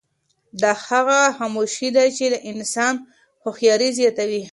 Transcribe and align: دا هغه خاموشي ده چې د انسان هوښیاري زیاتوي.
دا 0.61 0.71
هغه 0.87 1.19
خاموشي 1.37 1.89
ده 1.95 2.03
چې 2.17 2.25
د 2.33 2.35
انسان 2.51 2.93
هوښیاري 3.43 3.89
زیاتوي. 3.99 4.43